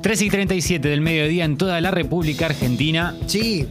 [0.00, 3.66] 3 y 37 del mediodía en toda la República Argentina Sí,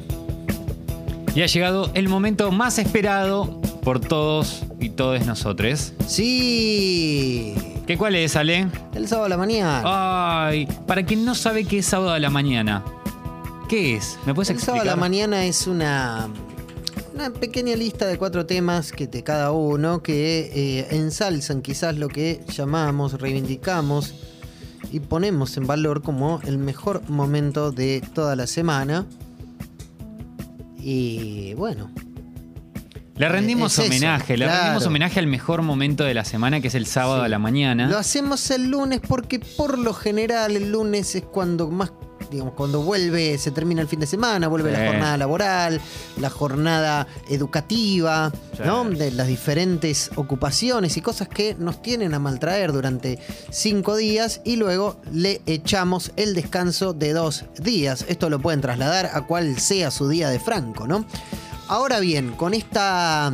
[1.33, 5.93] y ha llegado el momento más esperado por todos y todas nosotros.
[6.05, 7.55] sí.
[7.87, 8.67] ¿Qué cuál es, Ale?
[8.93, 9.83] El sábado a la mañana.
[10.47, 12.83] Ay, para quien no sabe qué es sábado a la mañana,
[13.69, 14.19] ¿qué es?
[14.25, 14.97] ¿Me puedes el sábado a explicar?
[14.97, 16.27] la mañana es una,
[17.15, 22.09] una pequeña lista de cuatro temas que de cada uno que eh, ensalzan quizás lo
[22.09, 24.13] que llamamos, reivindicamos
[24.91, 29.05] y ponemos en valor como el mejor momento de toda la semana.
[30.79, 31.89] Y bueno,
[33.15, 34.61] Le rendimos Es eso, homenaje, le claro.
[34.61, 37.25] rendimos homenaje al mejor momento de la semana, que es el sábado Sí.
[37.25, 37.87] a la mañana.
[37.89, 41.91] Lo hacemos el lunes porque por lo general el lunes es cuando más,
[42.29, 44.77] digamos, cuando vuelve, se termina el fin de semana, vuelve Sí.
[44.81, 45.81] la jornada laboral,
[46.17, 48.63] la jornada educativa, Sí.
[48.65, 48.83] ¿no?
[48.85, 53.19] De las diferentes ocupaciones y cosas que nos tienen a maltraer durante
[53.49, 58.05] cinco días y luego le echamos el descanso de dos días.
[58.07, 61.05] Esto lo pueden trasladar a cual sea su día de Franco, ¿no?
[61.67, 63.33] Ahora bien, con esta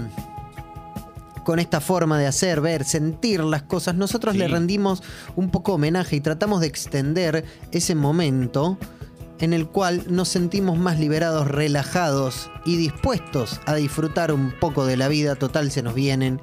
[1.44, 4.40] con esta forma de hacer, ver, sentir las cosas, nosotros Sí.
[4.40, 5.04] le rendimos
[5.36, 8.78] un poco homenaje y tratamos de extender ese momento
[9.40, 14.96] en el cual nos sentimos más liberados, relajados y dispuestos a disfrutar un poco de
[14.96, 15.36] la vida.
[15.36, 16.40] Total, se nos vienen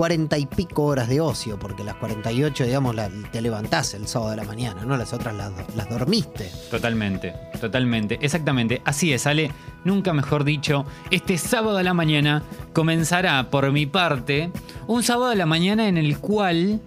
[0.00, 4.30] cuarenta y pico horas de ocio, porque las 48, digamos, la- te levantás el sábado
[4.30, 4.96] de la mañana, ¿no?
[4.96, 6.50] Las otras las, las dormiste.
[6.70, 8.80] Totalmente, totalmente, exactamente.
[8.86, 9.50] Así es, Ale,
[9.84, 14.50] nunca mejor dicho, este sábado a la mañana comenzará por mi parte
[14.86, 16.80] un sábado a la mañana en el cual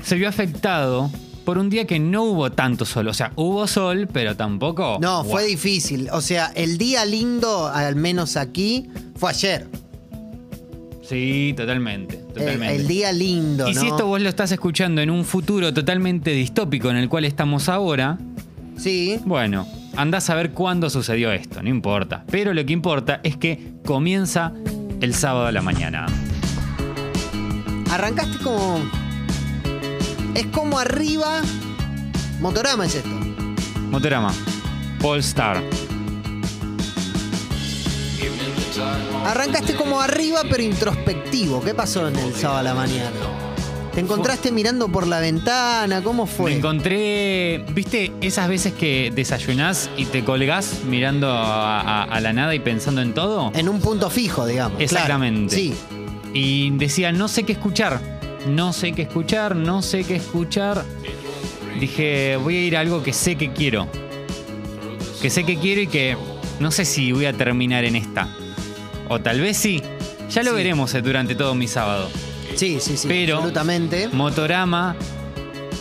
[0.00, 1.10] se vio afectado
[1.44, 3.08] por un día que no hubo tanto sol.
[3.08, 4.98] O sea, hubo sol, pero tampoco...
[5.00, 6.08] No, fue difícil.
[6.12, 9.66] O sea, el día lindo, al menos aquí, fue ayer.
[11.10, 12.76] Sí, totalmente, El, totalmente.
[12.76, 13.80] el día lindo, y ¿no?
[13.80, 17.68] si esto vos lo estás escuchando en un futuro totalmente distópico en el cual estamos
[17.68, 18.16] ahora,
[18.78, 19.20] Sí.
[19.26, 22.24] Bueno, andás a ver cuándo sucedió esto, no importa.
[22.30, 24.52] Pero lo que importa es que comienza
[25.02, 26.06] el sábado a la mañana.
[27.90, 28.78] Arrancaste como.
[30.34, 31.42] Es como arriba.
[32.40, 33.10] Motorama es esto.
[33.90, 34.32] Motorama,
[34.98, 35.62] Polestar.
[39.26, 41.62] Arrancaste como arriba, pero introspectivo.
[41.62, 43.10] ¿Qué pasó en el sábado a la mañana?
[43.94, 46.00] ¿Te encontraste mirando por la ventana?
[46.02, 46.54] ¿Cómo Me fue?
[46.54, 52.54] encontré, viste, esas veces que desayunás y te colgás mirando a, a- a la nada
[52.54, 53.50] y pensando en todo.
[53.54, 54.76] En un punto fijo, digamos.
[54.78, 54.84] claro.
[54.84, 55.56] Exactamente.
[55.56, 55.74] Sí.
[56.32, 58.00] Y decía, no sé qué escuchar,
[58.46, 60.84] no sé qué escuchar, no sé qué escuchar.
[61.80, 63.88] Dije, voy a ir a algo que sé que quiero.
[65.20, 66.16] Que sé que quiero y que
[66.60, 68.28] no sé si voy a terminar en esta.
[69.10, 69.82] O tal vez sí.
[70.30, 70.56] Ya lo Sí.
[70.56, 72.08] veremos eh, durante todo mi sábado.
[72.56, 73.08] Sí, sí, sí.
[73.08, 74.08] Pero- Absolutamente.
[74.08, 74.94] Motorama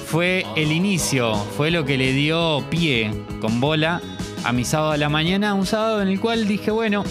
[0.08, 4.02] fue el inicio, fue lo que le dio pie con bola
[4.44, 7.04] a mi sábado a la mañana, un sábado en el cual dije, bueno,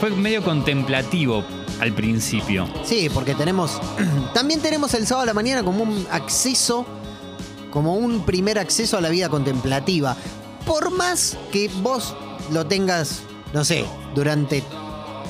[0.00, 1.44] fue medio contemplativo
[1.80, 2.66] al principio.
[2.84, 3.80] Sí, porque tenemos.
[4.34, 6.84] También tenemos el sábado a la mañana como un acceso.
[7.70, 10.16] Como un primer acceso a la vida contemplativa.
[10.66, 12.14] Por más que vos
[12.50, 13.20] lo tengas,
[13.52, 13.84] no sé,
[14.14, 14.62] durante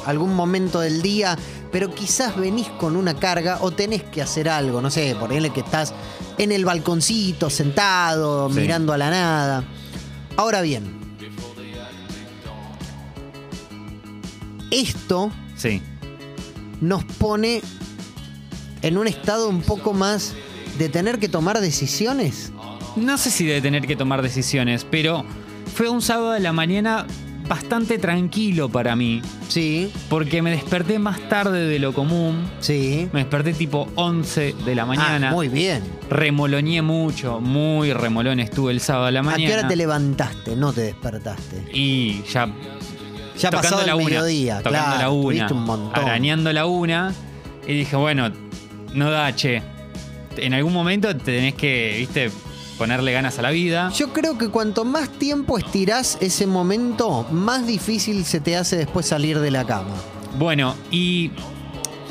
[0.06, 1.37] algún momento del día,
[1.72, 5.53] pero quizás venís con una carga o tenés que hacer algo, no sé, por ejemplo
[5.53, 5.93] que estás
[6.39, 8.61] en el balconcito, sentado, Sí.
[8.61, 9.65] mirando a la nada.
[10.37, 10.94] Ahora bien,
[14.71, 15.81] esto Sí.
[16.81, 17.62] nos pone
[18.83, 20.34] en un estado un poco más
[20.78, 22.53] de tener que tomar decisiones.
[22.97, 25.25] No sé si de tener que tomar decisiones, pero
[25.75, 27.06] fue un sábado de la mañana
[27.49, 32.45] bastante tranquilo para mí, Sí, porque me desperté más tarde de lo común.
[32.61, 33.09] sí.
[33.12, 35.29] Me desperté tipo 11 de la mañana.
[35.31, 35.83] Ah, muy bien.
[36.11, 39.47] Remoloneé mucho, muy remolón estuve el sábado a la ¿A mañana.
[39.47, 40.56] qué hora te levantaste?
[40.56, 41.65] No te despertaste.
[41.73, 42.49] Y ya
[43.39, 45.01] Ya pasado el la una, mediodía, tocando claro.
[45.01, 46.05] la una, un montón.
[46.05, 47.12] arañando la una,
[47.67, 48.31] y dije, bueno,
[48.95, 49.62] no da, che.
[50.39, 52.31] En algún momento te tenés que, viste,
[52.78, 53.91] ponerle ganas a la vida.
[53.97, 59.06] Yo creo que cuanto más tiempo estirás ese momento, más difícil se te hace después
[59.06, 59.94] salir de la cama.
[60.38, 61.31] Bueno, y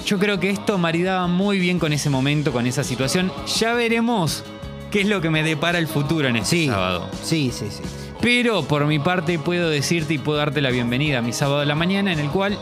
[0.05, 3.31] yo creo que esto maridaba muy bien con ese momento, con esa situación.
[3.59, 4.43] Ya veremos
[4.91, 7.09] qué es lo que me depara el futuro en este Sí, sábado.
[7.23, 7.83] sí, sí, sí.
[8.21, 11.65] Pero por mi parte puedo decirte y puedo darte la bienvenida a mi sábado de
[11.67, 12.57] la mañana en el cual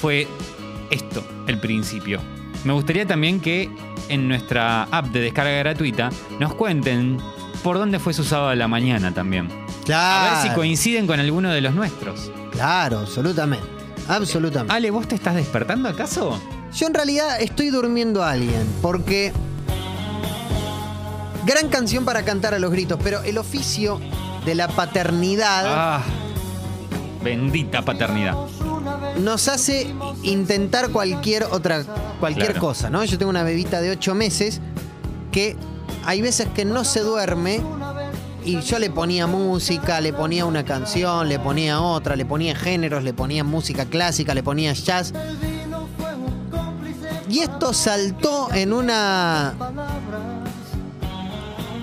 [0.00, 0.28] fue
[0.90, 2.20] esto, el principio.
[2.64, 3.70] Me gustaría también que
[4.08, 7.18] en nuestra app de descarga gratuita nos cuenten
[7.62, 9.48] por dónde fue su sábado de la mañana también.
[9.84, 10.26] Claro.
[10.36, 12.30] A ver si coinciden con alguno de los nuestros.
[12.52, 13.66] Claro, absolutamente.
[14.08, 14.72] Absolutamente.
[14.74, 16.40] Ale, ¿vos te estás despertando acaso?
[16.74, 19.32] Yo en realidad estoy durmiendo a alguien, porque
[21.48, 23.98] Gran canción para cantar a los gritos, pero el oficio
[24.44, 26.02] de la paternidad Ah,
[27.24, 28.34] bendita paternidad.
[29.20, 29.92] Nos hace
[30.22, 31.84] intentar cualquier otra
[32.20, 32.60] cualquier Claro.
[32.60, 33.04] cosa, ¿no?
[33.04, 34.60] Yo tengo una bebita de 8 meses
[35.32, 35.56] que
[36.04, 37.60] hay veces que no se duerme
[38.44, 43.02] y yo le ponía música, le ponía una canción, le ponía otra, le ponía géneros,
[43.04, 45.12] le ponía música clásica, le ponía jazz.
[47.28, 49.54] Y esto saltó en una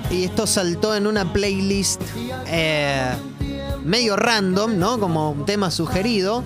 [0.10, 2.02] y esto saltó en una playlist
[2.48, 3.12] eh,
[3.84, 5.00] medio random, ¿no?
[5.00, 6.44] Como un tema sugerido.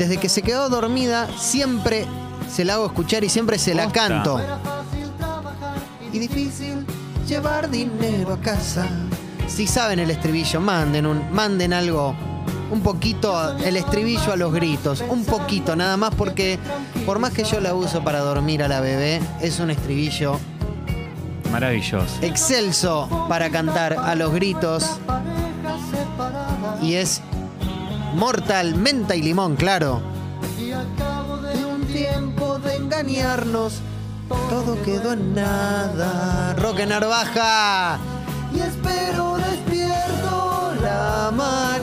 [0.00, 2.06] Desde que se quedó dormida, siempre
[2.50, 4.08] se la hago escuchar y siempre se la Posta.
[4.08, 4.40] canto.
[6.10, 6.86] Y difícil
[7.28, 8.86] llevar dinero a casa.
[9.46, 12.14] Si saben el estribillo, manden, un, manden algo,
[12.70, 16.58] un poquito, el estribillo a los gritos, un poquito nada más, porque
[17.04, 20.40] por más que yo la uso para dormir a la bebé, es un estribillo
[21.52, 22.06] Maravilloso.
[22.22, 24.98] excelso para cantar a los gritos.
[26.80, 27.20] Y es
[28.14, 30.00] mortal, menta y limón, claro.
[30.58, 33.80] Y a cabo de un tiempo de engañarnos,
[34.48, 36.54] todo quedó en nada.
[36.54, 37.98] Roque Narvaja.
[38.54, 41.79] Y espero despierto la mañana,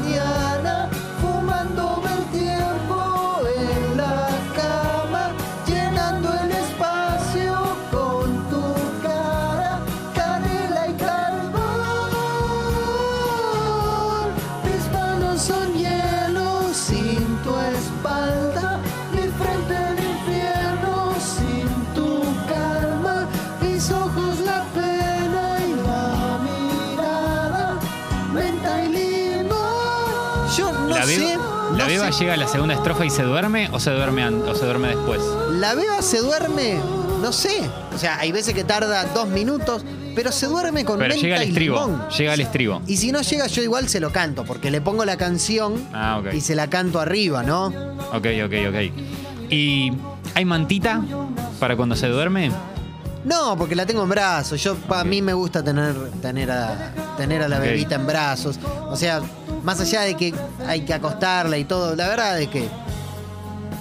[32.20, 35.22] llega a la segunda estrofa y se duerme o se duerme, o se duerme después?
[35.52, 36.80] La beba se duerme,
[37.22, 37.62] no sé.
[37.94, 39.84] O sea, hay veces que tarda dos minutos,
[40.16, 41.76] pero se duerme con Pero menta llega al y estribo.
[41.86, 42.10] limón.
[42.10, 42.82] Llega al estribo.
[42.88, 46.22] Y si no llega, yo igual se lo canto, porque le pongo la canción Ah,
[46.34, 47.68] y se la canto arriba, ¿no?
[48.14, 49.50] Ok, ok, ok.
[49.52, 49.92] ¿Y
[50.36, 51.02] hay mantita
[51.60, 52.52] para cuando se duerme?
[53.26, 54.64] No, porque la tengo en brazos.
[54.64, 58.58] Yo, para mí me gusta tener, tener, a, tener a la bebita en brazos.
[58.90, 59.22] O sea,
[59.68, 60.34] más allá de que
[60.66, 62.70] hay que acostarla y todo, la verdad es que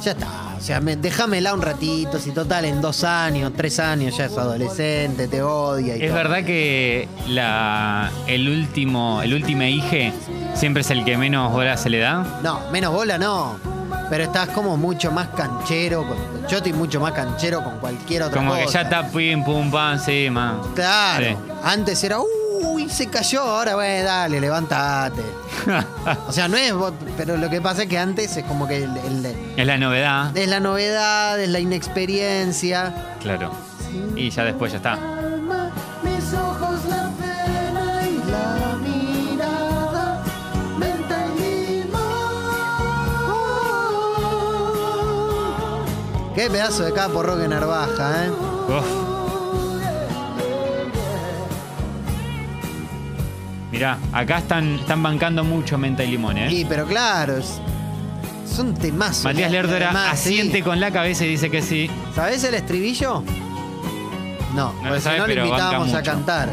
[0.03, 0.29] ya está.
[0.59, 4.37] O sea, me- déjamela un ratito, si total en dos años, tres años ya es
[4.37, 6.17] adolescente, te odia y Es todo.
[6.17, 10.13] verdad que la, el último, el último hije
[10.55, 12.41] siempre es el que menos horas se le da.
[12.43, 13.57] No, menos bola no.
[14.11, 16.05] Pero estás como mucho más canchero.
[16.07, 18.65] con- yo estoy mucho más canchero con cualquier otra Como cosa.
[18.67, 20.29] que ya está pim, pum, pam, sí.
[20.75, 21.27] Claro.
[21.27, 21.37] Sí.
[21.65, 22.19] Antes era,
[22.63, 25.23] uy, se cayó, ahora, bueno, dale, levántate.
[26.29, 26.73] o sea, no es,
[27.17, 29.27] pero lo que pasa es que antes es como que el- el-
[29.57, 30.37] Es la novedad.
[30.37, 33.17] es la novedad, es la inexperiencia.
[33.21, 33.51] Claro.
[34.15, 34.93] Y ya después ya está.
[34.95, 35.71] Alma,
[36.03, 40.23] mis ojos la pena y la mirada,
[40.79, 41.41] menta y
[41.83, 42.01] limón.
[46.35, 48.31] Qué pedazo de capo Roque Narvaja, ¿eh?
[48.31, 49.16] Uf.
[53.73, 56.49] Mirá, acá están, están bancando mucho menta y limón, ¿eh?
[56.51, 57.61] Sí, pero claro, es,
[58.51, 59.25] es un temazo.
[59.25, 60.63] Matías Lertora Además, asiente sí.
[60.63, 61.91] con la cabeza y dice que sí.
[62.15, 63.23] ¿Sabés el estribillo?
[64.55, 66.11] No, lo porque si sabe, no pero banca invitábamos a mucho.
[66.11, 66.49] cantar.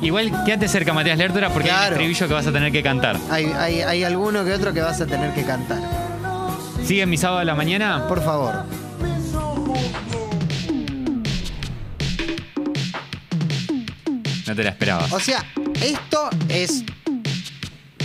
[0.00, 1.94] Igual quédate cerca, Matías Lertora, porque hay un Claro.
[1.96, 3.16] estribillo que vas a tener que cantar.
[3.30, 5.78] Hay, hay, hay alguno que otro que vas a tener que cantar.
[6.84, 8.06] ¿Sigue mi sábado a la mañana?
[8.08, 8.64] Por favor.
[14.46, 15.06] No te la esperaba.
[15.10, 15.44] O sea,
[15.82, 16.84] esto es.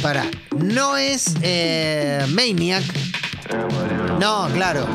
[0.02, 0.26] Para.
[0.58, 2.84] No es eh, Maniac.
[4.20, 4.86] No, claro.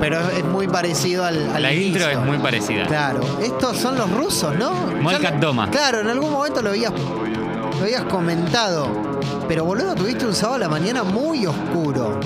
[0.00, 1.50] Pero es muy parecido al.
[1.50, 2.86] al La intro es muy parecida.
[2.86, 3.20] Claro.
[3.42, 4.72] Estos son los rusos, ¿no?
[5.00, 5.70] Molkat Doma.
[5.70, 9.18] Claro, en algún momento lo habías, lo habías comentado.
[9.48, 12.20] Pero boludo, tuviste un sábado a la mañana muy oscuro.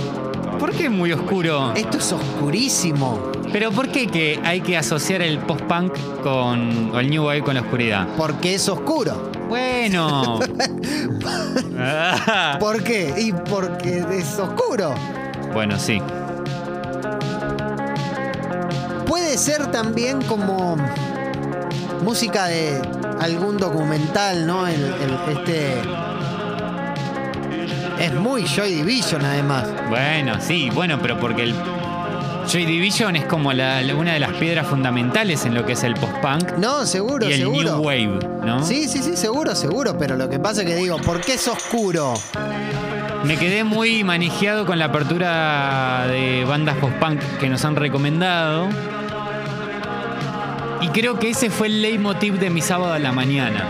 [0.58, 1.73] ¿Por qué muy oscuro?
[1.75, 3.30] Esto es oscurísimo.
[3.52, 5.92] Pero ¿por qué que hay que asociar el post-punk
[6.23, 8.08] con o el new wave con la oscuridad?
[8.16, 9.38] Porque es oscuro.
[9.48, 10.38] Bueno.
[12.60, 13.14] ¿Por qué?
[13.18, 14.94] Y porque es oscuro.
[15.54, 16.00] bueno, sí.
[19.06, 20.76] Puede ser también como
[22.02, 22.80] música de
[23.20, 24.66] algún documental, ¿no?
[24.66, 25.74] El, el- este.
[27.98, 29.64] Es muy Joy Division, además.
[29.88, 31.54] Bueno, sí, bueno, pero porque el
[32.48, 35.82] Joy Division es como la- la- una de las piedras fundamentales en lo que es
[35.84, 37.72] el post-punk No, seguro, y el seguro.
[37.76, 38.64] new wave, ¿no?
[38.64, 39.98] Sí, sí, sí, seguro, seguro.
[39.98, 42.14] Pero lo que pasa es que digo, ¿por qué es oscuro?
[43.24, 48.68] Me quedé muy manejado con la apertura de bandas post-punk que nos han recomendado.
[50.80, 53.62] Y creo que ese fue el leitmotiv de mi sábado a la mañana.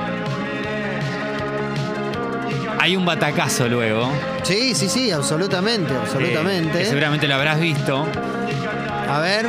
[2.79, 4.09] Hay un batacazo luego.
[4.45, 6.79] Sí, sí, sí, absolutamente, eh, absolutamente.
[6.79, 8.07] que seguramente lo habrás visto.
[9.09, 9.47] A ver.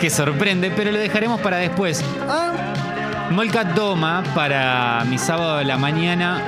[0.00, 2.02] Que sorprende, pero lo dejaremos para después.
[2.28, 2.52] Ah,
[3.30, 6.42] Molcat Doma para mi sábado de la mañana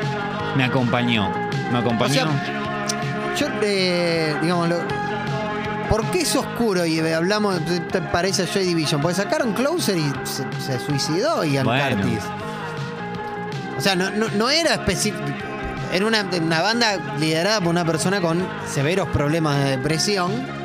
[0.57, 1.31] me acompañó.
[1.73, 2.25] Me acompañó.
[2.25, 4.81] O sea, yo, eh, digamos, lo-
[5.89, 6.85] ¿por qué es oscuro?
[6.85, 9.01] Y hablamos, te- te parece a Joy Division.
[9.01, 11.97] Porque sacaron Closer y se, se suicidó Ian Bueno.
[12.03, 12.21] Curtis.
[13.79, 15.25] O sea, no, no, no era específico.
[15.93, 20.64] Era una, una banda liderada por una persona con severos problemas de depresión.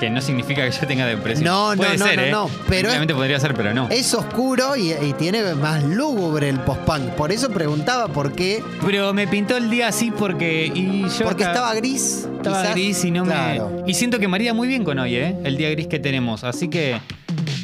[0.00, 1.44] Que no significa que yo tenga depresión.
[1.44, 2.30] No, no, Puede no, ser, no, ¿eh?
[2.30, 3.86] no, pero es- podría ser, pero no.
[3.90, 7.10] Es oscuro y, y tiene más lúgubre el post-punk.
[7.10, 8.62] Por eso preguntaba por qué.
[8.84, 10.72] Pero me pintó el día así porque.
[10.74, 12.26] Y yo Porque acá- estaba gris.
[12.36, 12.74] Estaba quizás.
[12.74, 13.82] gris y no Claro.
[13.84, 13.90] me.
[13.90, 15.36] Y siento que marida muy bien con hoy, ¿eh?
[15.44, 16.42] El día gris que tenemos.
[16.44, 16.98] Así que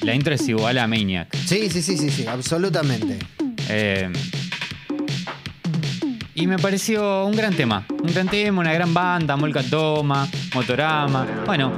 [0.03, 1.35] la intro es igual a Maniac.
[1.47, 3.19] Sí, sí, sí, sí, sí, absolutamente.
[3.69, 4.13] Eh,
[6.35, 7.87] y me pareció un gran tema.
[7.89, 11.27] Un gran tema, una gran banda, Molca Toma, Motorama.
[11.47, 11.73] Bueno,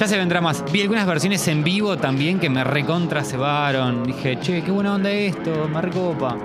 [0.00, 0.64] ya se vendrá más.
[0.72, 4.02] Vi algunas versiones en vivo también que me recontra cebaron.
[4.04, 6.36] Dije, che, qué buena onda esto, me recopa.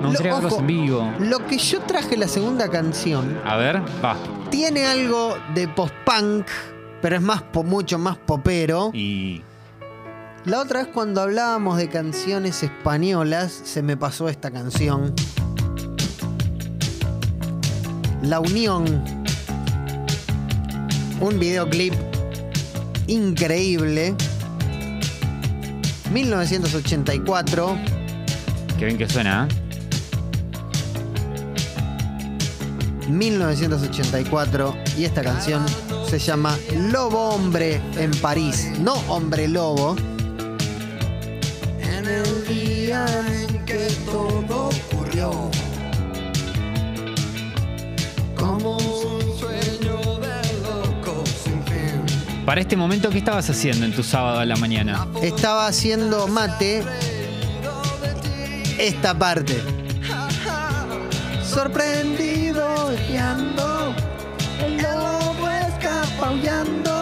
[0.00, 1.12] Me gustaría verlos en vivo.
[1.18, 4.16] Lo que yo traje la segunda canción A ver, va.
[4.50, 6.46] tiene algo de post-punk,
[7.02, 8.90] pero es más po- mucho más popero.
[8.94, 9.42] Y.
[10.44, 15.12] La otra vez cuando hablábamos de canciones españolas, se me pasó esta canción.
[18.22, 19.04] La Unión.
[21.20, 21.92] Un videoclip
[23.10, 24.14] increíble.
[26.12, 27.78] 1984.
[28.78, 29.54] Qué bien que suena, ¿eh?
[33.10, 35.64] 1984 y esta canción
[36.08, 36.56] se llama
[36.92, 39.96] Lobo Hombre en París, no Hombre Lobo.
[41.80, 45.50] En el día en que todo ocurrió,
[52.50, 55.06] Para este momento, ¿qué estabas haciendo en tu sábado a la mañana?
[55.22, 56.82] Estaba haciendo mate
[58.76, 59.62] esta parte.
[61.44, 63.94] Sorprendido, espiando,
[64.66, 66.99] el lobo escapa.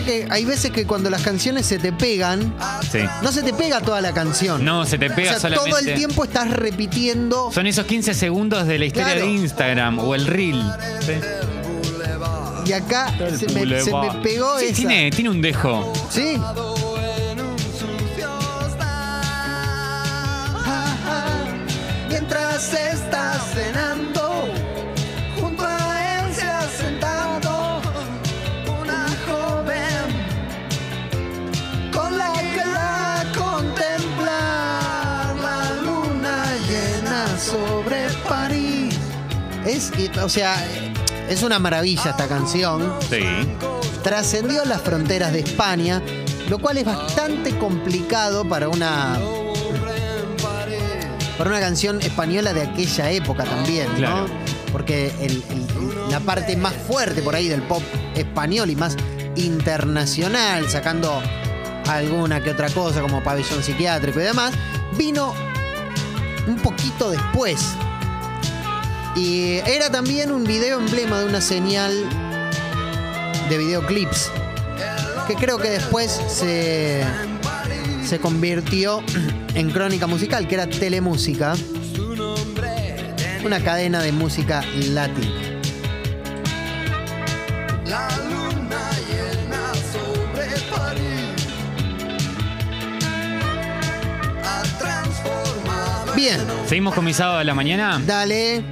[0.00, 2.54] Viste que hay veces que cuando las canciones se te pegan,
[2.90, 2.98] Sí.
[3.22, 4.64] no se te pega toda la canción.
[4.64, 5.70] No, se te o pega sea, solamente.
[5.70, 7.50] todo el tiempo estás repitiendo.
[7.52, 9.26] Son esos 15 segundos de la historia Claro.
[9.26, 10.62] de Instagram o el reel.
[11.04, 11.12] Sí.
[12.66, 14.74] Y acá se me, se me pegó Sí, esa.
[14.76, 15.92] tiene, tiene un dejo.
[16.10, 16.36] Sí.
[22.08, 24.29] Mientras estás cenando,
[37.50, 38.94] sobre París.
[39.66, 39.92] Es,
[40.22, 40.56] o sea,
[41.28, 43.20] es una maravilla esta canción Sí.
[44.02, 46.00] trascendió las fronteras de España,
[46.48, 49.18] lo cual es bastante complicado para una
[51.38, 53.96] para una canción española de aquella época también, ¿no?
[53.96, 54.26] Claro.
[54.72, 57.82] Porque el- el- la parte más fuerte por ahí del pop
[58.14, 58.94] español y más
[59.36, 61.22] internacional, sacando
[61.88, 64.52] alguna que otra cosa como pabellón psiquiátrico y demás,
[64.98, 65.34] vino
[66.46, 67.60] un poquito después.
[69.16, 71.92] Y era también un video emblema de una señal
[73.48, 74.30] de videoclips
[75.26, 77.04] que creo que después se,
[78.04, 79.02] se convirtió
[79.54, 81.54] en crónica musical, que era Telemúsica,
[83.44, 85.49] una cadena de música latina.
[96.20, 97.98] Bien, Seguimos con mi sábado a la mañana.
[98.06, 98.62] dale.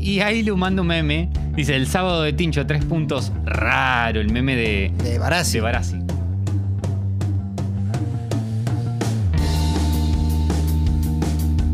[0.00, 1.28] Y ahí le mando un meme.
[1.54, 3.32] Dice, el sábado de Tincho, tres puntos.
[3.44, 5.58] Raro, el meme de, De Barassi.
[5.58, 5.96] de Barassi.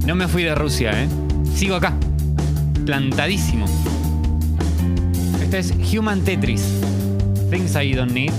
[0.07, 1.09] No me fui de Rusia, ¿eh?
[1.55, 1.93] Sigo acá.
[2.85, 3.67] Plantadísimo.
[5.41, 6.65] Este es Human Tetris.
[7.51, 8.33] Things I Don't Need.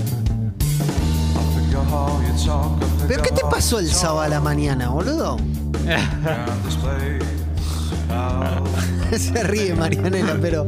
[3.08, 5.36] ¿Pero qué te pasó el sábado a la mañana, boludo?
[9.18, 10.66] Se ríe Marianela, pero.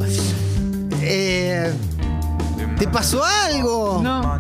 [1.01, 1.73] eh,
[2.79, 4.01] ¿Te pasó algo?
[4.03, 4.39] No.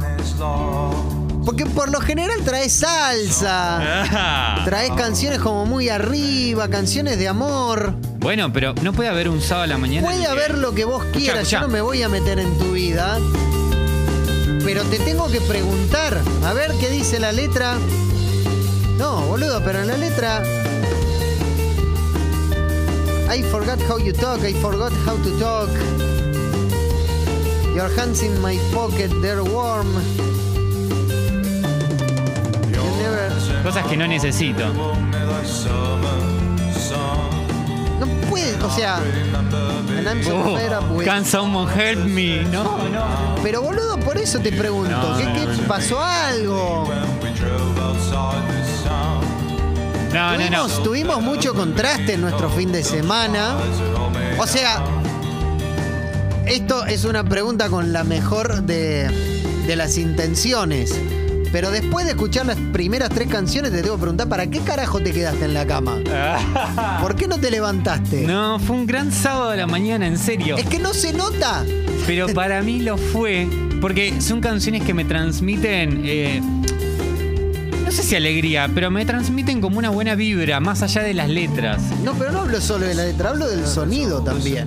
[1.44, 7.94] Porque por lo general traes salsa, traes canciones como muy arriba, canciones de amor.
[8.18, 10.06] Bueno, pero no puede haber un sábado a la mañana.
[10.06, 11.60] Puede que- haber lo que vos quieras, escuchá.
[11.60, 13.18] yo no me voy a meter en tu vida.
[14.64, 17.76] Pero te tengo que preguntar, a ver qué dice la letra.
[18.98, 20.42] No, boludo, pero en la letra.
[23.30, 25.68] I forgot how you talk, I forgot how to talk.
[27.74, 29.88] Your hands in my pocket, they're warm.
[32.70, 34.62] You never- Cosas que no necesito.
[38.30, 38.96] Puede, o sea.
[38.96, 42.42] And I'm so fed up with- can someone help me?
[42.44, 43.34] No, no.
[43.42, 45.68] Pero boludo, por eso te pregunto, No, ¿qué, no, qué no.
[45.68, 46.88] pasó algo?
[50.12, 50.38] No, no, no.
[50.38, 53.56] Tuvimos, tuvimos mucho contraste en nuestro fin de semana.
[54.38, 54.82] O sea,
[56.46, 59.08] esto es una pregunta con la mejor de,
[59.66, 60.94] de las intenciones.
[61.54, 65.00] Pero después de escuchar las primeras tres canciones, te tengo que preguntar, ¿para qué carajo
[65.00, 66.00] te quedaste en la cama?
[67.00, 68.26] ¿Por qué no te levantaste?
[68.26, 70.56] No, fue un gran sábado de la mañana, en serio.
[70.56, 71.64] Es que no se nota.
[72.08, 73.46] Pero para mí lo fue
[73.80, 76.42] porque son canciones que me transmiten, eh,
[77.94, 81.80] sé si alegría, pero me transmiten como una buena vibra, más allá de las letras.
[82.02, 84.66] No, pero no hablo solo de la letra, hablo del sonido también.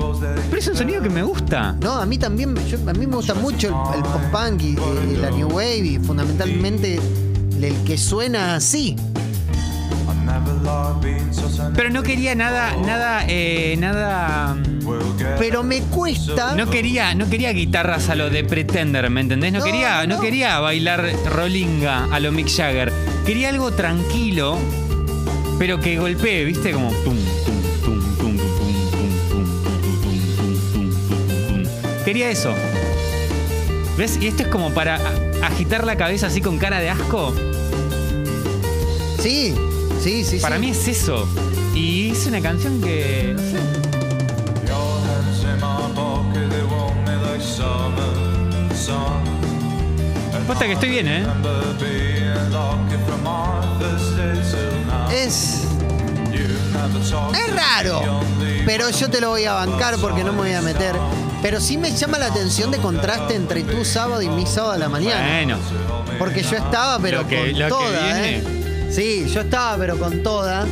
[0.49, 1.75] Pero es un sonido que me gusta.
[1.81, 4.77] No, a mí también, yo- a mí me gusta mucho el, el post-punk y,
[5.13, 6.99] y la new wave y fundamentalmente
[7.61, 8.95] el que suena así.
[11.75, 14.57] Pero no quería nada, nada, eh, nada.
[15.39, 16.55] Pero me cuesta.
[16.55, 19.51] No quería, no quería guitarras a lo de Pretender, ¿me entendés?
[19.53, 20.15] No, No, quería, no.
[20.15, 20.21] no.
[20.21, 22.91] quería bailar rolinga a lo Mick Jagger.
[23.27, 24.57] Quería algo tranquilo,
[25.59, 26.71] pero que golpee, ¿viste?
[26.71, 29.09] Como tum, tum, tum, tum, tum, tum,
[29.99, 32.03] tum, tum, tum.
[32.05, 32.53] Quería eso.
[33.97, 34.17] ¿Ves?
[34.21, 35.01] Y esto es como para
[35.43, 37.35] agitar la cabeza así con cara de asco.
[39.19, 39.53] Sí,
[40.01, 40.39] sí, sí.
[40.39, 41.27] Para mí es eso.
[41.75, 43.33] Y es una canción que.
[43.35, 43.57] No sé.
[50.47, 51.25] Posta que estoy bien, ¿eh?
[55.11, 55.63] Es.
[57.33, 58.01] Es raro.
[58.65, 60.95] Pero yo te lo voy a bancar porque no me voy a meter.
[61.41, 64.77] Pero sí me llama la atención de contraste entre tu sábado y mi sábado a
[64.77, 65.27] la mañana.
[65.27, 65.57] Bueno.
[66.19, 68.37] Porque yo estaba, pero Lo que- con lo que toda, viene.
[68.37, 68.87] ¿eh?
[68.91, 70.65] Sí, yo estaba, pero con toda.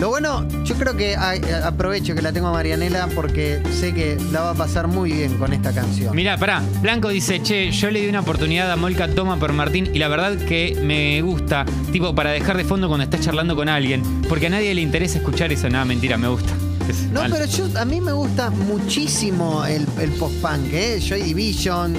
[0.00, 4.16] Lo bueno, yo creo que ay, aprovecho que la tengo a Marianela porque sé que
[4.30, 6.14] la va a pasar muy bien con esta canción.
[6.14, 6.62] Mira, pará.
[6.80, 10.06] Blanco dice, che, yo le di una oportunidad a Molca Toma por Martín y la
[10.06, 14.46] verdad que me gusta, tipo, para dejar de fondo cuando estás charlando con alguien, porque
[14.46, 15.68] a nadie le interesa escuchar eso.
[15.68, 16.52] Nada, mentira, me gusta.
[16.88, 17.30] Es No, mal.
[17.32, 20.98] pero yo, a mí me gusta muchísimo el, el post-punk, ¿eh?
[21.06, 21.94] Joy Division,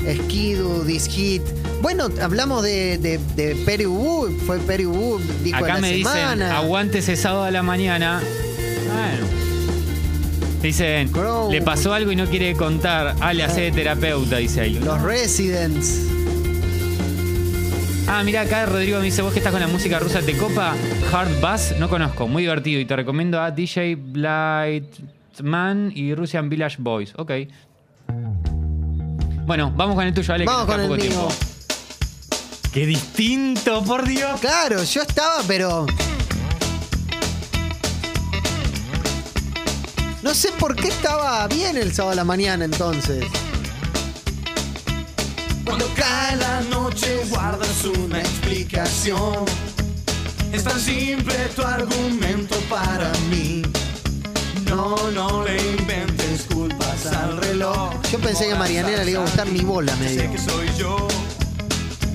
[0.00, 1.42] Skidu, This Hit.
[1.82, 3.54] Bueno, hablamos de, de,
[4.46, 4.58] fue
[5.42, 6.58] disco Acá de la me dicen, semana.
[6.58, 8.20] aguante ese sábado a la mañana.
[8.92, 9.26] Bueno.
[10.62, 11.10] Dicen,
[11.50, 13.14] le pasó algo y no quiere contar.
[13.20, 14.74] Ah, le hace de terapeuta, dice ahí.
[14.80, 16.06] Los Residents.
[18.08, 20.74] Ah, mira, acá Rodrigo me dice, vos que estás con la música rusa, ¿te copa
[21.12, 21.74] Hard Bass?
[21.78, 27.12] No conozco, muy divertido y te recomiendo a DJ Blightman y Russian Village Boys.
[27.16, 27.32] Ok.
[29.48, 30.44] Bueno, vamos con el tuyo, Ale.
[30.44, 31.28] que Vamos nos con queda el poco mío.
[31.28, 32.68] tiempo.
[32.70, 34.38] ¡Qué distinto, por Dios!
[34.42, 35.86] Claro, yo estaba, pero.
[40.22, 43.24] No sé por qué estaba bien el sábado a la mañana entonces.
[45.64, 49.46] Cuando cae la noche guardas una explicación.
[50.52, 53.62] Es tan simple tu argumento para mí.
[54.68, 56.07] No, no le inventes
[57.08, 57.90] culpas al reloj.
[58.10, 60.32] Yo pensé que a Marianela le iba a gustar mi bola, me dijo.
[60.32, 61.08] que soy yo.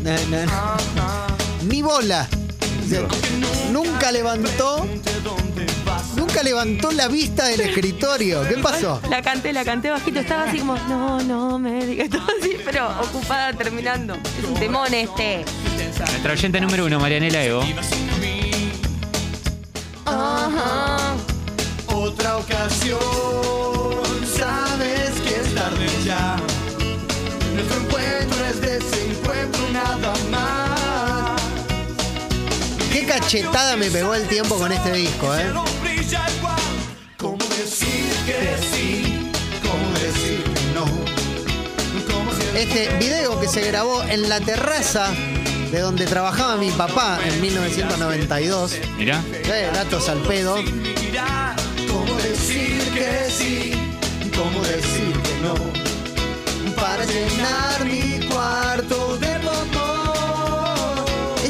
[0.04, 0.52] No, no, no.
[0.52, 1.28] Ajá.
[1.64, 2.28] Mi bola.
[2.86, 3.02] O sea,
[3.72, 4.86] nunca levantó,
[6.18, 8.48] nunca levantó la vista del escritorio.
[8.48, 9.02] ¿Qué pasó?
[9.10, 10.20] La canté, la canté bajito.
[10.20, 12.06] Estaba así como, no, no me digas.
[12.12, 14.16] Estaba así, pero ocupada terminando.
[14.16, 15.46] Es un temón este.
[15.98, 17.64] Nuestra oyente número uno, Marianela Evo.
[20.06, 21.16] Ajá.
[21.88, 23.63] Otra ocasión.
[26.06, 26.36] Ya.
[27.54, 31.42] Nuestro encuentro es desencuentro nada más.
[32.92, 35.42] Qué cachetada me pegó el tiempo con este disco, ¿eh?
[35.42, 36.56] Cielo brilla igual.
[37.18, 39.32] ¿Cómo decir que sí?
[39.62, 40.86] ¿Cómo decir que no?
[42.14, 45.12] ¿Cómo si el Este video que se grabó en la terraza
[45.72, 48.80] de donde trabajaba mi papá en 1992.
[48.98, 49.24] Mirá.
[49.32, 50.58] Eh, datos al pedo.
[51.92, 53.83] ¿Cómo decir que sí?
[54.36, 55.54] ¿Cómo decir que no?
[56.76, 59.54] Para llenar mi cuarto de amor.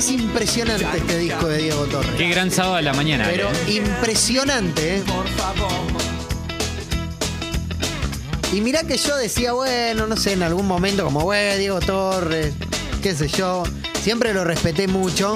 [0.10, 2.12] impresionante este disco de Diego Torres.
[2.18, 3.26] Qué gran sábado de la mañana.
[3.30, 3.74] Pero ¿eh?
[3.74, 5.04] impresionante, ¿eh?
[5.06, 5.72] Por favor.
[8.54, 12.54] Y mirá que yo decía, bueno, no sé, en algún momento, como, bueno, Diego Torres,
[13.02, 13.64] qué sé yo.
[14.00, 15.36] Siempre lo respeté mucho.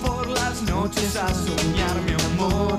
[0.00, 2.12] Por las noches a soñar, mi
[2.42, 2.77] amor.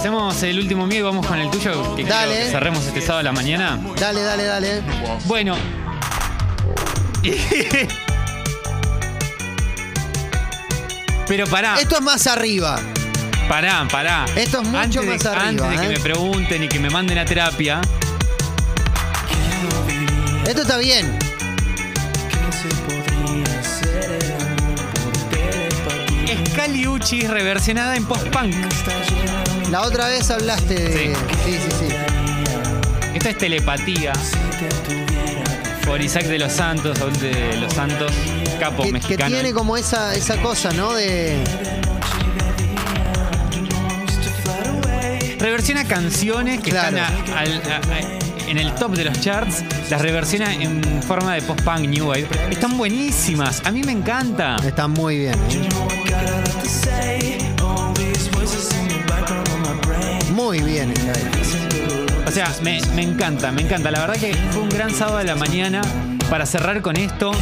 [0.00, 1.94] Hacemos el último mío y vamos con el tuyo.
[1.94, 2.34] Que Dale.
[2.34, 3.78] que cerremos este sábado de la mañana.
[3.98, 4.80] Dale, dale, dale.
[5.26, 5.54] Bueno.
[11.28, 12.80] Pero pará, Esto es más arriba.
[13.46, 14.24] pará, pará.
[14.36, 15.96] Esto es mucho antes de, más arriba, Antes de que ¿eh?
[15.98, 17.82] me pregunten y que me manden a terapia,
[20.46, 21.18] Esto está bien.
[22.48, 24.29] es Cali
[26.68, 28.54] Uchis reversionada en post-punk.
[29.70, 31.14] La otra vez hablaste de.
[31.14, 31.20] Sí.
[31.46, 31.94] Sí, sí, sí.
[33.14, 34.12] Esta es telepatía.
[35.86, 38.12] Por Isaac de los Santos, de los Santos,
[38.60, 39.30] capo Que, que mexicano.
[39.34, 40.92] tiene como esa, esa cosa, ¿no?
[40.92, 41.42] De.
[45.38, 46.98] Reversiona canciones que Claro.
[46.98, 51.34] están a- al- a- a- en el top de los charts, las reversiona en forma
[51.34, 52.28] de post-punk New Wave.
[52.50, 54.56] Están buenísimas, a mí me encanta.
[54.66, 55.34] Está muy bien.
[55.34, 55.99] ¿eh?
[60.32, 60.92] Muy bien.
[62.26, 63.90] O sea, me, me encanta, me encanta.
[63.90, 65.82] La verdad que fue un gran sábado de la mañana
[66.28, 67.32] para cerrar con esto.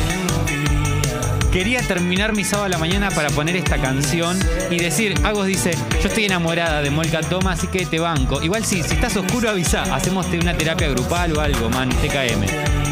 [1.52, 4.38] Quería terminar mi sábado de la mañana para poner esta canción
[4.70, 8.42] y decir, Agos dice, yo estoy enamorada de Molca Toma, así que te banco.
[8.42, 12.87] Igual sí, si estás oscuro avisa, hacemos una terapia grupal o algo, man, TKM.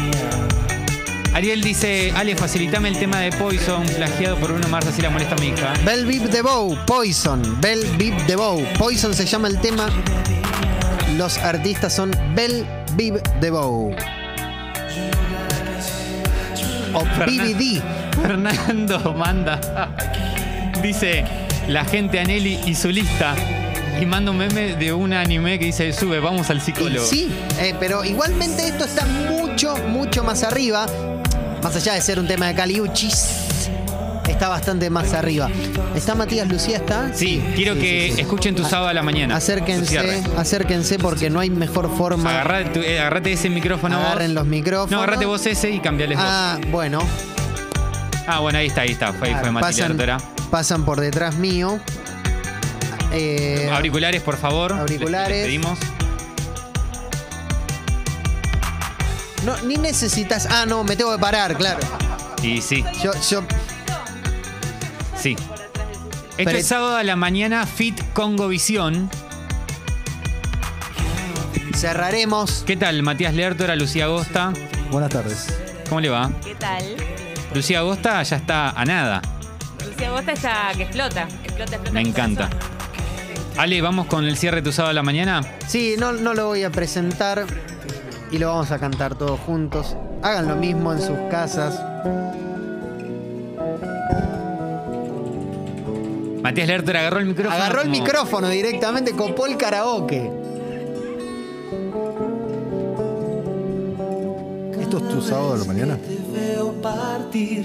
[1.33, 5.35] Ariel dice, Ale, facilitame el tema de Poison, plagiado por Bruno Mars, así la molesta
[5.35, 5.73] a mi hija.
[5.85, 7.59] Bell Bip the Bow, Poison.
[7.61, 8.63] Bell Bip the Bow.
[8.77, 9.87] Poison se llama el tema.
[11.15, 13.93] Los artistas son Bell Bip the Bow.
[16.93, 17.81] O BBD.
[18.21, 19.59] Fernando manda.
[20.81, 21.23] Dice
[21.67, 23.35] la gente Aneli y su lista.
[24.01, 27.03] Y manda un meme de un anime que dice, sube, vamos al Y psicólogo.
[27.05, 30.85] sí, eh, pero igualmente esto está mucho, mucho más arriba.
[31.67, 33.69] Más allá de ser un tema de Caliuchis,
[34.29, 35.49] está bastante más arriba.
[35.95, 36.77] ¿Está Matías Lucía?
[36.77, 37.13] ¿Está?
[37.13, 38.21] Sí, quiero sí, que sí, sí.
[38.21, 39.35] escuchen tu sábado a la mañana.
[39.35, 42.29] Acérquense, acérquense porque no hay mejor forma.
[42.29, 44.35] Agarrate, tu- eh, agarrate ese micrófono Agarren vos.
[44.35, 44.91] los micrófonos.
[44.91, 46.25] No, agarrate vos ese y cambiales vos.
[46.25, 46.99] Ah, bueno.
[48.27, 49.11] Ah, bueno, ahí está, ahí está.
[49.11, 49.97] Fue, ahí fue Mati pasan,
[50.49, 51.81] pasan por detrás mío.
[53.11, 54.71] Eh, Auriculares, por favor.
[54.71, 55.29] Auriculares.
[55.29, 55.79] Les- les pedimos.
[59.47, 60.45] No, ni necesitas.
[60.51, 61.79] Ah, no, me tengo que parar, claro.
[62.43, 63.43] Y sí, Yo, yo.
[65.17, 65.35] sí.
[65.35, 69.09] Esto Pero- es sábado a la mañana, Fit Congo Visión.
[71.75, 72.63] Cerraremos.
[72.65, 74.51] ¿Qué tal, Matías Lertora, Lucía Agosta?
[74.91, 75.47] Buenas tardes.
[75.89, 76.29] ¿Cómo le va?
[76.43, 76.83] ¿Qué tal?
[77.53, 79.21] Lucía Agosta ya está a nada.
[79.85, 81.23] Lucía Agosta está que explota.
[81.43, 81.91] Explota, explota.
[81.91, 82.49] Me mi encanta.
[82.49, 82.77] corazón.
[83.57, 85.41] Ale, ¿vamos con el cierre de tu sábado a la mañana?
[85.67, 87.45] Sí, no, no lo voy a presentar.
[88.31, 89.95] Y lo vamos a cantar todos juntos.
[90.21, 91.79] Hagan lo mismo en sus casas.
[96.41, 97.55] Matías Lertora agarró el micrófono.
[97.55, 100.29] Agarró el como- micrófono directamente, copó el karaoke.
[104.79, 105.97] ¿Esto es tu sábado de la mañana?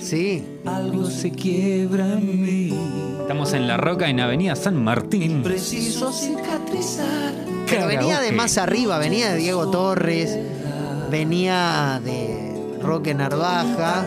[0.00, 0.44] Sí.
[0.66, 3.11] Algo se quiebra en mí.
[3.32, 5.42] Estamos en La Roca, en Avenida San Martín.
[5.42, 7.32] Preciso cicatrizar.
[7.66, 10.38] Pero venía de más arriba, venía de Diego Torres,
[11.10, 14.04] venía de Roque Narvaja.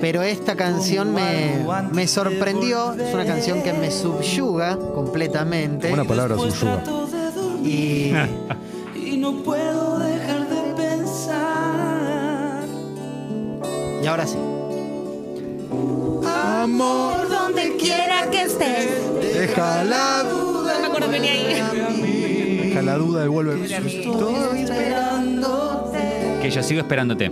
[0.00, 2.92] Pero esta canción me, me sorprendió.
[2.94, 5.90] Es una canción que me subyuga completamente.
[5.90, 6.82] Buena palabra, subyuga.
[7.62, 8.12] Y,
[8.96, 12.64] y no puedo dejar de pensar.
[14.02, 14.38] y ahora sí.
[16.26, 17.23] Amor,
[17.84, 18.88] quiera que estés.
[19.20, 22.68] Deja la No me acuerdo que venía ahí.
[22.68, 23.64] Deja la duda y vuelve.
[23.64, 26.38] estoy esperándote.
[26.42, 27.30] Que yo sigo esperándote.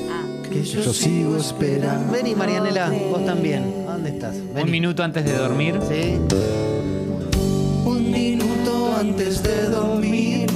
[0.51, 2.13] Que yo, Yo sigo esperando.
[2.13, 3.87] Vení, Marianela, vos también.
[3.89, 4.35] ¿A ¿Dónde estás?
[4.37, 4.63] Vení.
[4.63, 5.79] Un minuto antes de dormir.
[5.89, 6.19] Sí.
[7.85, 10.47] Un minuto antes de dormir,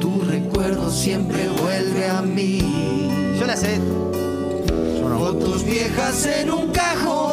[0.00, 2.58] tu recuerdo siempre vuelve a mí.
[3.38, 3.80] Yo la sé.
[5.18, 7.23] Fotos viejas en un cajón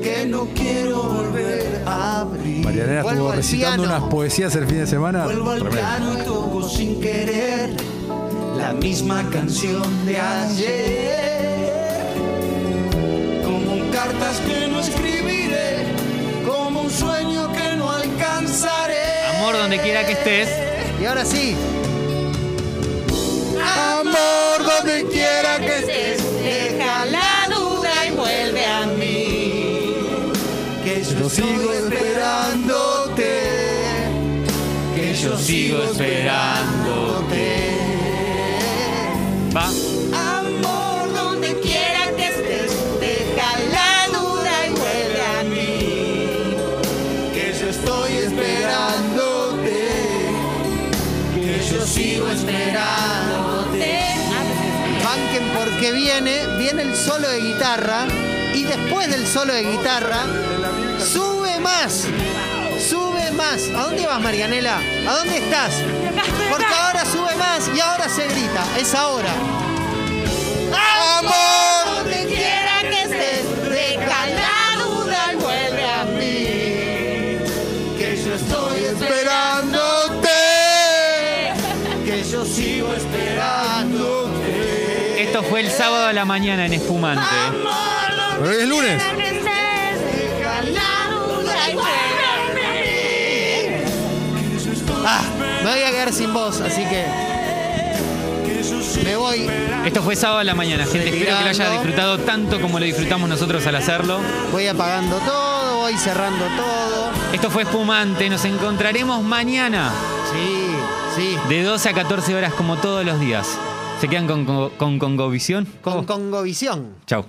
[0.00, 2.64] que no quiero volver a abrir.
[2.64, 3.96] Marianela Vuelvo estuvo recitando piano.
[3.98, 5.24] unas poesías el fin de semana.
[5.24, 5.80] Vuelvo al Tremendo.
[5.80, 7.70] piano y toco sin querer
[8.56, 11.70] la misma canción de ayer.
[13.44, 15.86] Como cartas que no escribiré,
[16.46, 19.26] como un sueño que no alcanzaré.
[19.38, 20.48] Amor, donde quiera que estés.
[21.00, 21.56] Y ahora sí.
[23.62, 25.49] Amor, donde quiera
[31.30, 33.30] sigo esperándote.
[34.94, 37.70] Que yo sigo esperándote.
[39.54, 39.66] Va.
[40.38, 46.56] Amor, donde quiera que estés, deja la duda y vuelve a mí.
[47.32, 49.88] Que yo estoy esperándote.
[51.34, 54.00] Que yo sigo esperándote.
[55.04, 58.06] Banquen porque viene, viene el solo de guitarra
[58.54, 60.26] y después del solo de guitarra
[61.04, 62.06] sube más,
[62.88, 63.68] sube más.
[63.76, 64.78] ¿A dónde vas, Marianela?
[65.08, 65.72] ¿A dónde estás?
[66.50, 68.64] Porque ahora sube más y ahora se grita.
[68.78, 69.30] Es ahora.
[71.18, 77.38] Amor, Donde quiera que estés, deja la duda y vuelve a mí.
[77.98, 80.28] Que yo estoy esperándote.
[82.04, 85.22] Que yo sigo esperándote.
[85.22, 87.22] Esto fue el sábado a la mañana en Espumante.
[87.48, 89.02] Amor, donde Es lunes.
[95.64, 97.06] Me voy a quedar sin voz, así que
[99.04, 99.48] me voy.
[99.84, 101.08] Esto fue sábado a la mañana, gente.
[101.08, 104.20] Espero que lo haya disfrutado tanto como lo disfrutamos nosotros al hacerlo.
[104.52, 107.10] Voy apagando todo, voy cerrando todo.
[107.32, 108.28] Esto fue Espumante.
[108.28, 109.90] Nos encontraremos mañana
[110.32, 110.66] Sí,
[111.16, 111.36] sí.
[111.48, 113.48] de 12 a 14 horas como todos los días.
[114.00, 115.66] ¿Se quedan con, con, con Congovisión?
[115.82, 116.94] Con Congovisión.
[117.06, 117.24] Chau.